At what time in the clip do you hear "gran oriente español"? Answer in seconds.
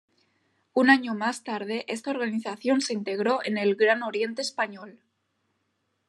3.75-4.97